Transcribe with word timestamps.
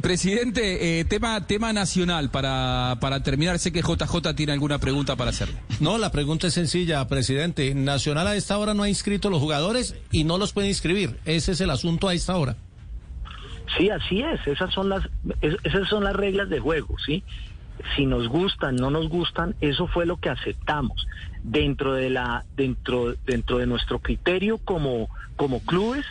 presidente, 0.00 1.00
eh, 1.00 1.04
tema, 1.04 1.46
tema 1.46 1.72
nacional 1.72 2.30
para, 2.30 2.96
para 3.00 3.22
terminar. 3.22 3.58
Sé 3.58 3.72
que 3.72 3.82
JJ 3.82 4.34
tiene 4.34 4.52
alguna 4.52 4.78
pregunta 4.78 5.16
para 5.16 5.30
hacerle. 5.30 5.56
No, 5.80 5.98
la 5.98 6.10
pregunta 6.10 6.46
es 6.46 6.54
sencilla, 6.54 7.06
presidente. 7.08 7.74
Nacional 7.74 8.26
a 8.26 8.36
esta 8.36 8.56
hora 8.58 8.74
no 8.74 8.82
ha 8.82 8.88
inscrito 8.88 9.30
los 9.30 9.40
jugadores 9.40 9.96
y 10.10 10.24
no 10.24 10.38
los 10.38 10.52
puede 10.52 10.68
inscribir. 10.68 11.18
Ese 11.24 11.52
es 11.52 11.60
el 11.60 11.70
asunto 11.70 12.08
a 12.08 12.14
esta 12.14 12.36
hora. 12.36 12.56
Sí, 13.76 13.90
así 13.90 14.22
es. 14.22 14.46
Esas 14.46 14.72
son 14.72 14.88
las, 14.88 15.08
esas 15.40 15.88
son 15.88 16.04
las 16.04 16.16
reglas 16.16 16.48
de 16.48 16.58
juego, 16.58 16.96
¿sí? 17.04 17.22
Si 17.94 18.06
nos 18.06 18.28
gustan, 18.28 18.76
no 18.76 18.90
nos 18.90 19.08
gustan, 19.08 19.54
eso 19.60 19.86
fue 19.86 20.06
lo 20.06 20.16
que 20.16 20.30
aceptamos 20.30 21.06
dentro 21.42 21.92
de 21.94 22.10
la, 22.10 22.44
dentro, 22.56 23.14
dentro 23.26 23.58
de 23.58 23.66
nuestro 23.66 24.00
criterio 24.00 24.58
como, 24.58 25.08
como 25.36 25.60
clubes 25.60 26.04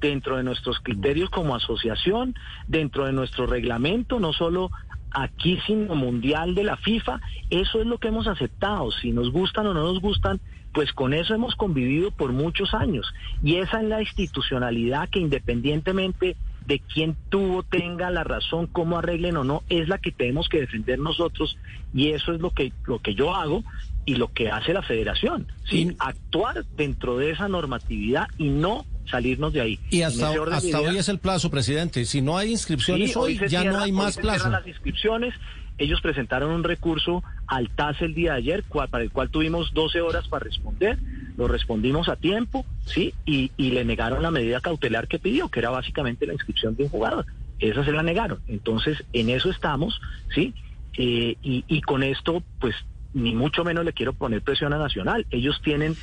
dentro 0.00 0.36
de 0.36 0.42
nuestros 0.42 0.78
criterios 0.80 1.30
como 1.30 1.54
asociación, 1.54 2.34
dentro 2.66 3.06
de 3.06 3.12
nuestro 3.12 3.46
reglamento, 3.46 4.20
no 4.20 4.32
solo 4.32 4.70
aquí, 5.10 5.58
sino 5.66 5.94
mundial 5.94 6.54
de 6.54 6.64
la 6.64 6.76
FIFA. 6.76 7.20
Eso 7.50 7.80
es 7.80 7.86
lo 7.86 7.98
que 7.98 8.08
hemos 8.08 8.26
aceptado. 8.26 8.90
Si 8.90 9.12
nos 9.12 9.30
gustan 9.30 9.66
o 9.66 9.74
no 9.74 9.82
nos 9.82 10.00
gustan, 10.00 10.40
pues 10.72 10.92
con 10.92 11.14
eso 11.14 11.34
hemos 11.34 11.54
convivido 11.54 12.10
por 12.10 12.32
muchos 12.32 12.74
años. 12.74 13.12
Y 13.42 13.56
esa 13.56 13.80
es 13.80 13.88
la 13.88 14.02
institucionalidad 14.02 15.08
que 15.08 15.20
independientemente 15.20 16.36
de 16.66 16.80
quién 16.80 17.16
tuvo, 17.28 17.62
tenga 17.62 18.10
la 18.10 18.24
razón, 18.24 18.66
cómo 18.66 18.98
arreglen 18.98 19.36
o 19.36 19.44
no, 19.44 19.62
es 19.68 19.88
la 19.88 19.98
que 19.98 20.10
tenemos 20.10 20.48
que 20.48 20.60
defender 20.60 20.98
nosotros 20.98 21.56
y 21.94 22.10
eso 22.10 22.32
es 22.34 22.40
lo 22.40 22.50
que, 22.50 22.72
lo 22.86 22.98
que 22.98 23.14
yo 23.14 23.34
hago 23.34 23.62
y 24.04 24.16
lo 24.16 24.32
que 24.32 24.50
hace 24.50 24.72
la 24.72 24.82
federación, 24.82 25.46
sin 25.64 25.96
actuar 25.98 26.64
dentro 26.76 27.16
de 27.16 27.30
esa 27.30 27.48
normatividad 27.48 28.26
y 28.36 28.48
no 28.48 28.84
salirnos 29.08 29.52
de 29.52 29.60
ahí. 29.60 29.80
Y 29.90 30.02
hasta, 30.02 30.32
hasta 30.52 30.80
hoy 30.80 30.98
es 30.98 31.08
el 31.08 31.18
plazo, 31.18 31.50
presidente. 31.50 32.04
Si 32.04 32.22
no 32.22 32.36
hay 32.36 32.50
inscripciones 32.52 33.16
hoy, 33.16 33.40
ya 33.48 33.64
no 33.64 33.78
hay 33.78 33.92
más 33.92 34.16
plazo. 34.16 34.48
las 34.50 34.66
inscripciones. 34.66 35.34
Ellos 35.78 36.00
presentaron 36.00 36.52
un 36.52 36.64
recurso 36.64 37.22
al 37.46 37.68
TAS 37.68 38.00
el 38.00 38.14
día 38.14 38.32
de 38.32 38.38
ayer, 38.38 38.64
para 38.90 39.04
el 39.04 39.10
cual 39.10 39.28
tuvimos 39.28 39.74
12 39.74 40.00
horas 40.00 40.26
para 40.26 40.44
responder. 40.44 40.98
Lo 41.36 41.48
respondimos 41.48 42.08
a 42.08 42.16
tiempo, 42.16 42.64
¿sí? 42.86 43.12
Y, 43.26 43.52
y 43.58 43.72
le 43.72 43.84
negaron 43.84 44.22
la 44.22 44.30
medida 44.30 44.60
cautelar 44.60 45.06
que 45.06 45.18
pidió, 45.18 45.50
que 45.50 45.60
era 45.60 45.68
básicamente 45.68 46.26
la 46.26 46.32
inscripción 46.32 46.76
de 46.76 46.84
un 46.84 46.88
jugador. 46.88 47.26
Esa 47.58 47.84
se 47.84 47.92
la 47.92 48.02
negaron. 48.02 48.40
Entonces, 48.48 49.04
en 49.12 49.28
eso 49.28 49.50
estamos, 49.50 50.00
¿sí? 50.34 50.54
Eh, 50.96 51.36
y, 51.42 51.64
y 51.68 51.82
con 51.82 52.02
esto, 52.02 52.42
pues, 52.58 52.74
ni 53.12 53.34
mucho 53.34 53.62
menos 53.62 53.84
le 53.84 53.92
quiero 53.92 54.14
poner 54.14 54.40
presión 54.40 54.72
a 54.72 54.78
Nacional. 54.78 55.26
Ellos 55.30 55.60
tienen 55.62 55.94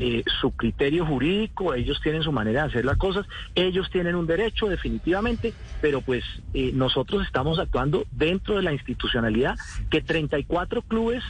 eh, 0.00 0.22
su 0.40 0.52
criterio 0.52 1.04
jurídico, 1.04 1.74
ellos 1.74 2.00
tienen 2.00 2.22
su 2.22 2.30
manera 2.30 2.62
de 2.62 2.68
hacer 2.68 2.84
las 2.84 2.96
cosas, 2.96 3.26
ellos 3.54 3.90
tienen 3.90 4.14
un 4.14 4.26
derecho 4.26 4.68
definitivamente, 4.68 5.52
pero 5.80 6.00
pues 6.00 6.24
eh, 6.54 6.70
nosotros 6.72 7.26
estamos 7.26 7.58
actuando 7.58 8.06
dentro 8.12 8.56
de 8.56 8.62
la 8.62 8.72
institucionalidad 8.72 9.56
que 9.90 10.00
34 10.00 10.82
clubes 10.82 11.24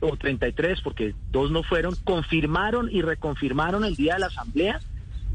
o 0.00 0.16
33, 0.16 0.80
porque 0.80 1.14
dos 1.30 1.50
no 1.52 1.62
fueron, 1.62 1.94
confirmaron 2.04 2.88
y 2.90 3.02
reconfirmaron 3.02 3.84
el 3.84 3.94
día 3.94 4.14
de 4.14 4.20
la 4.20 4.26
asamblea 4.26 4.80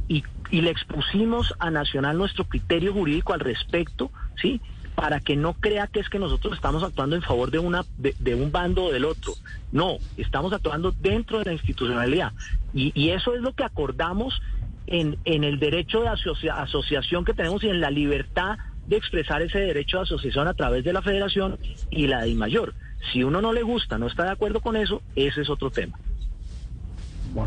y, 0.09 0.23
y 0.51 0.61
le 0.61 0.69
expusimos 0.69 1.53
a 1.59 1.71
Nacional 1.71 2.17
nuestro 2.17 2.43
criterio 2.45 2.91
jurídico 2.91 3.33
al 3.33 3.39
respecto, 3.39 4.11
¿sí? 4.41 4.61
Para 4.95 5.19
que 5.19 5.35
no 5.35 5.53
crea 5.53 5.87
que 5.87 5.99
es 5.99 6.09
que 6.09 6.19
nosotros 6.19 6.53
estamos 6.53 6.83
actuando 6.83 7.15
en 7.15 7.21
favor 7.21 7.51
de 7.51 7.59
una 7.59 7.83
de, 7.97 8.35
un 8.35 8.51
bando 8.51 8.85
o 8.85 8.91
del 8.91 9.05
otro. 9.05 9.33
No, 9.71 9.97
estamos 10.17 10.53
actuando 10.53 10.91
dentro 10.91 11.39
de 11.39 11.45
la 11.45 11.53
institucionalidad. 11.53 12.31
Y, 12.73 12.91
y 12.95 13.09
eso 13.09 13.33
es 13.33 13.41
lo 13.41 13.53
que 13.53 13.63
acordamos 13.63 14.41
en, 14.87 15.17
en 15.25 15.43
el 15.43 15.59
derecho 15.59 16.01
de 16.01 16.09
asociación 16.09 17.25
que 17.25 17.33
tenemos 17.33 17.63
y 17.63 17.69
en 17.69 17.81
la 17.81 17.89
libertad 17.89 18.57
de 18.87 18.97
expresar 18.97 19.41
ese 19.41 19.59
derecho 19.59 19.97
de 19.97 20.03
asociación 20.03 20.47
a 20.47 20.53
través 20.53 20.83
de 20.83 20.93
la 20.93 21.01
federación 21.01 21.57
y 21.89 22.07
la 22.07 22.23
de 22.23 22.35
mayor. 22.35 22.73
Si 23.11 23.23
uno 23.23 23.41
no 23.41 23.53
le 23.53 23.63
gusta, 23.63 23.97
no 23.97 24.07
está 24.07 24.23
de 24.23 24.31
acuerdo 24.31 24.61
con 24.61 24.75
eso, 24.75 25.01
ese 25.15 25.41
es 25.41 25.49
otro 25.49 25.71
tema. 25.71 25.97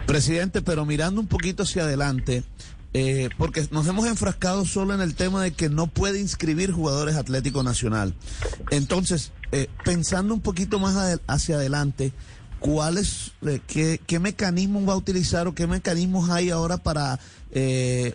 Presidente, 0.06 0.62
pero 0.62 0.84
mirando 0.84 1.20
un 1.20 1.28
poquito 1.28 1.62
hacia 1.62 1.84
adelante, 1.84 2.42
eh, 2.98 3.28
porque 3.36 3.68
nos 3.72 3.86
hemos 3.88 4.06
enfrascado 4.06 4.64
solo 4.64 4.94
en 4.94 5.02
el 5.02 5.14
tema 5.14 5.42
de 5.42 5.52
que 5.52 5.68
no 5.68 5.86
puede 5.86 6.18
inscribir 6.18 6.72
jugadores 6.72 7.16
Atlético 7.16 7.62
Nacional. 7.62 8.14
Entonces, 8.70 9.32
eh, 9.52 9.68
pensando 9.84 10.32
un 10.32 10.40
poquito 10.40 10.78
más 10.78 11.20
hacia 11.26 11.56
adelante, 11.56 12.14
¿cuáles, 12.60 13.32
eh, 13.46 13.60
qué, 13.66 14.00
qué 14.06 14.18
mecanismos 14.18 14.88
va 14.88 14.94
a 14.94 14.96
utilizar 14.96 15.46
o 15.46 15.54
qué 15.54 15.66
mecanismos 15.66 16.30
hay 16.30 16.50
ahora 16.50 16.78
para 16.78 17.18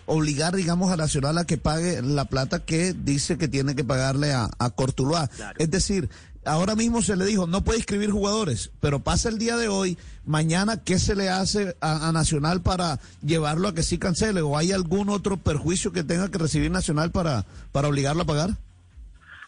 obligar, 0.06 0.54
digamos, 0.54 0.92
a 0.92 0.96
Nacional 0.96 1.36
a 1.36 1.44
que 1.44 1.58
pague 1.58 2.00
la 2.00 2.26
plata 2.26 2.60
que 2.60 2.92
dice 2.92 3.38
que 3.38 3.48
tiene 3.48 3.74
que 3.74 3.82
pagarle 3.82 4.32
a, 4.32 4.48
a 4.58 4.70
Cortuluá? 4.70 5.28
Es 5.58 5.68
decir, 5.68 6.08
ahora 6.44 6.74
mismo 6.74 7.02
se 7.02 7.16
le 7.16 7.24
dijo, 7.24 7.46
no 7.46 7.62
puede 7.62 7.78
inscribir 7.78 8.10
jugadores, 8.10 8.70
pero 8.80 9.00
pasa 9.00 9.28
el 9.28 9.38
día 9.38 9.56
de 9.56 9.68
hoy, 9.68 9.98
mañana, 10.24 10.78
¿qué 10.78 10.98
se 10.98 11.14
le 11.14 11.30
hace 11.30 11.76
a, 11.80 12.10
Nacional 12.12 12.62
para 12.62 13.00
llevarlo 13.24 13.68
a 13.68 13.74
que 13.74 13.82
sí 13.82 13.98
cancele? 13.98 14.42
¿O 14.42 14.56
hay 14.56 14.72
algún 14.72 15.08
otro 15.08 15.36
perjuicio 15.36 15.92
que 15.92 16.04
tenga 16.04 16.30
que 16.30 16.38
recibir 16.38 16.70
Nacional 16.70 17.10
para, 17.10 17.46
para 17.70 17.88
obligarlo 17.88 18.22
a 18.22 18.26
pagar? 18.26 18.56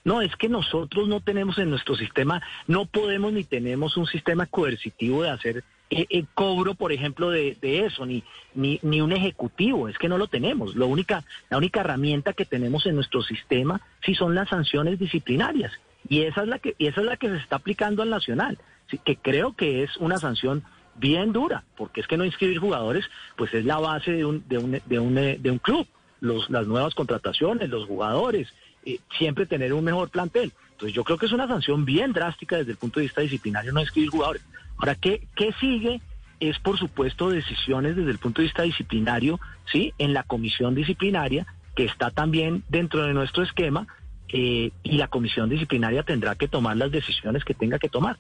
No, 0.05 0.21
es 0.21 0.37
que 0.37 0.51
nosotros 0.51 1.09
no 1.09 1.21
tenemos 1.21 1.59
en 1.59 1.71
nuestro 1.71 1.97
sistema, 1.97 2.43
no 2.67 2.85
podemos 2.85 3.33
ni 3.33 3.43
tenemos 3.43 3.97
un 3.97 4.07
sistema 4.07 4.47
coercitivo 4.47 5.23
de 5.23 5.31
hacer 5.31 5.65
eh, 5.91 6.07
eh, 6.11 6.25
cobro, 6.35 6.75
por 6.75 6.93
ejemplo, 6.93 7.31
de, 7.31 7.57
eso, 7.63 8.05
ni, 8.05 8.23
ni, 8.55 8.79
ni, 8.83 9.01
un 9.01 9.13
ejecutivo, 9.13 9.89
es 9.89 9.97
que 9.97 10.09
no 10.09 10.19
lo 10.19 10.29
tenemos. 10.29 10.75
Lo 10.75 10.89
única, 10.89 11.25
la 11.51 11.57
única 11.57 11.81
herramienta 11.81 12.33
que 12.33 12.45
tenemos 12.45 12.85
en 12.87 12.97
nuestro 12.97 13.23
sistema 13.23 13.81
sí 14.05 14.15
son 14.15 14.35
las 14.35 14.49
sanciones 14.51 14.99
disciplinarias. 14.99 15.73
Y 16.09 16.23
esa 16.23 16.43
es 16.43 16.49
la 16.49 16.59
que, 16.59 16.75
y 16.79 16.87
esa 16.87 17.01
es 17.01 17.07
la 17.07 17.17
que 17.17 17.29
se 17.29 17.37
está 17.37 17.57
aplicando 17.57 18.03
al 18.03 18.11
Nacional, 18.11 18.59
que 19.05 19.17
creo 19.17 19.55
que 19.55 19.83
es 19.83 19.97
una 19.97 20.19
sanción 20.19 20.65
bien 20.97 21.33
dura, 21.33 21.65
porque 21.77 22.01
es 22.01 22.07
que 22.07 22.17
no 22.17 22.25
inscribir 22.25 22.59
jugadores, 22.59 23.05
pues 23.37 23.53
es 23.55 23.65
la 23.65 23.79
base 23.79 24.13
de 24.13 24.25
un, 24.25 24.47
de 24.49 24.59
un, 24.59 24.81
de 24.85 24.99
un, 24.99 25.15
de 25.15 25.51
un 25.51 25.59
club. 25.59 25.87
Los, 26.25 26.49
las 26.49 26.67
nuevas 26.67 26.95
contrataciones, 26.95 27.69
los 27.69 27.87
jugadores, 27.87 28.49
eh, 28.87 28.99
siempre 29.19 29.45
tener 29.45 29.75
un 29.75 29.85
mejor 29.85 30.09
plantel. 30.09 30.53
Entonces 30.73 30.95
yo 30.95 31.05
creo 31.05 31.19
que 31.19 31.27
es 31.27 31.33
una 31.33 31.47
sanción 31.47 31.85
bien 31.85 32.13
drástica 32.13 32.57
desde 32.57 32.73
el 32.73 32.79
punto 32.79 32.99
de 32.99 33.07
vista 33.07 33.21
disciplinario 33.21 33.73
no 33.73 33.81
inscribir 33.81 34.11
jugadores. 34.11 34.43
Ahora, 34.79 34.95
¿qué, 34.95 35.27
qué 35.37 35.53
sigue? 35.61 36.01
Es, 36.41 36.59
por 36.59 36.79
supuesto, 36.79 37.29
decisiones 37.31 37.95
desde 37.95 38.11
el 38.11 38.19
punto 38.19 38.41
de 38.41 38.47
vista 38.47 38.63
disciplinario, 38.63 39.39
¿sí? 39.71 39.93
En 39.99 40.15
la 40.15 40.23
comisión 40.23 40.75
disciplinaria, 40.75 41.47
que 41.77 41.85
está 41.85 42.11
también 42.11 42.65
dentro 42.69 43.03
de 43.05 43.13
nuestro 43.13 43.43
esquema, 43.43 43.87
eh, 44.29 44.73
y 44.83 44.97
la 44.97 45.09
comisión 45.09 45.49
disciplinaria 45.49 46.03
tendrá 46.03 46.35
que 46.35 46.49
tomar 46.49 46.77
las 46.77 46.91
decisiones 46.91 47.45
que 47.45 47.55
tenga 47.55 47.79
que 47.79 47.89
tomar. 47.89 48.17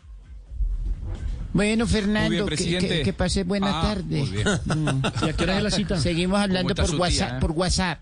Bueno, 1.54 1.86
Fernando, 1.86 2.46
que, 2.46 3.14
pase 3.16 3.44
buena 3.44 3.78
ah, 3.78 3.82
tarde. 3.82 4.24
¿Y 5.22 5.28
a 5.28 5.32
qué 5.32 5.44
hora 5.44 5.56
es 5.58 5.62
la 5.62 5.70
cita? 5.70 5.96
Seguimos 5.98 6.40
hablando 6.40 6.74
por 6.74 6.94
WhatsApp, 6.96 7.40
por 7.40 7.52
WhatsApp. 7.52 8.00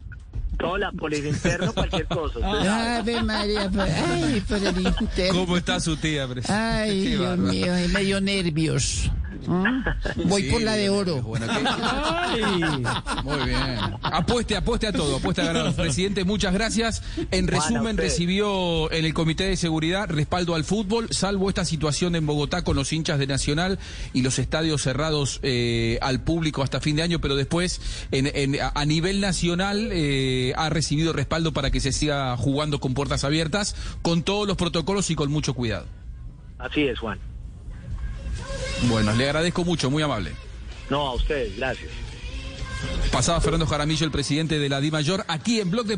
Hola, 0.65 0.91
por 0.93 1.13
el 1.13 1.27
interno, 1.27 1.73
cualquier 1.75 2.07
cosa. 2.07 2.97
Ave 2.97 3.23
María, 3.23 3.71
ay, 3.79 4.43
por 4.49 4.57
el 4.57 4.87
interno. 5.01 5.41
¿Cómo 5.41 5.57
está 5.59 5.81
su 5.81 5.99
tía, 5.99 6.27
presidente? 6.27 6.63
Ay, 6.63 7.01
Dios 7.09 7.39
mío, 7.39 7.75
me 7.93 8.01
dio 8.01 8.23
nervios. 8.23 9.11
¿Ah? 9.49 9.97
Voy 10.25 10.45
por 10.45 10.63
la 10.63 10.75
de 10.75 10.91
oro. 10.91 11.23
muy 11.23 11.39
bien. 13.45 13.59
Apueste, 14.03 14.57
apueste 14.57 14.87
a 14.87 14.93
todo, 14.93 15.17
apueste 15.17 15.43
a 15.43 15.47
ganar. 15.47 15.75
Presidente, 15.75 16.25
muchas 16.25 16.53
gracias. 16.55 17.03
En 17.31 17.49
resumen, 17.49 17.97
recibió 17.97 18.91
en 18.93 19.05
el 19.05 19.15
Comité 19.15 19.45
de 19.45 19.57
Seguridad 19.57 20.09
respaldo 20.09 20.55
al 20.55 20.65
fútbol, 20.65 21.09
salvo 21.11 21.49
esta 21.49 21.65
situación 21.65 22.17
en 22.17 22.27
Bogotá 22.27 22.63
con 22.63 22.77
los 22.77 22.93
hinchas 22.93 23.19
de 23.19 23.27
Nacional 23.27 23.79
y 24.13 24.23
los 24.23 24.39
estadios 24.39 24.83
cerrados 24.83 25.41
eh, 25.43 25.99
al 26.03 26.23
público 26.23 26.63
hasta 26.63 26.81
fin 26.81 26.97
de 26.97 27.03
año, 27.03 27.21
pero 27.21 27.37
después 27.37 27.81
en, 28.11 28.59
a 28.63 28.85
nivel 28.85 29.21
nacional 29.21 29.89
eh, 29.93 30.53
ha 30.57 30.71
recibido 30.71 31.13
respaldo 31.13 31.53
para 31.53 31.71
que 31.71 31.81
se 31.81 31.93
siga 31.93 32.37
jugando 32.37 32.81
con 32.81 32.95
puertas 32.95 33.25
abiertas, 33.25 33.75
con 34.03 34.23
todos 34.23 34.47
los 34.47 34.57
protocolos 34.57 35.11
y 35.11 35.15
con 35.15 35.31
mucho 35.31 35.55
cuidado. 35.55 35.87
Así 36.59 36.83
es, 36.83 36.99
Juan. 36.99 37.19
Bueno, 38.89 39.13
le 39.15 39.25
agradezco 39.25 39.65
mucho, 39.65 39.91
muy 39.91 40.03
amable. 40.03 40.33
No, 40.91 41.09
a 41.09 41.15
ustedes, 41.15 41.57
gracias. 41.57 41.91
Pasaba 43.11 43.41
Fernando 43.41 43.67
Jaramillo, 43.67 44.05
el 44.05 44.11
presidente 44.11 44.59
de 44.59 44.69
la 44.69 44.81
Di 44.81 44.91
Mayor, 44.91 45.25
aquí 45.29 45.61
en 45.61 45.71
Blog 45.71 45.87
de 45.87 45.97